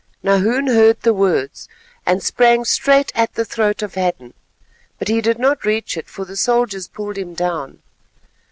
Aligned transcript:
Nahoon 0.23 0.65
heard 0.65 0.99
the 1.01 1.13
words, 1.13 1.69
and 2.07 2.23
sprang 2.23 2.65
straight 2.65 3.11
at 3.13 3.35
the 3.35 3.45
throat 3.45 3.83
of 3.83 3.93
Hadden; 3.93 4.33
but 4.97 5.09
he 5.09 5.21
did 5.21 5.37
not 5.37 5.63
reach 5.63 5.95
it, 5.95 6.07
for 6.09 6.25
the 6.25 6.35
soldiers 6.35 6.87
pulled 6.87 7.19
him 7.19 7.35
down. 7.35 7.83